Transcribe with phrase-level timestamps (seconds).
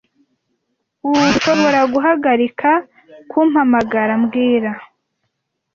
[1.09, 2.71] Urdushoboraguhagarika
[3.29, 4.71] kumpamagara mbwira